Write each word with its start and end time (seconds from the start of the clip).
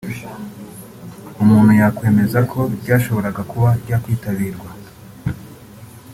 umuntu 1.41 1.71
yakwemeza 1.81 2.39
ko 2.51 2.59
ryashoboraga 2.81 3.41
kuba 3.51 3.69
ryakwitabirwa 3.81 4.69